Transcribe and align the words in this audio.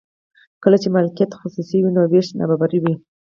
کله 0.63 0.77
چې 0.81 0.87
مالکیت 0.95 1.31
خصوصي 1.39 1.77
وي 1.81 1.91
نو 1.95 2.01
ویش 2.11 2.27
نابرابر 2.37 2.71
وي. 2.83 2.93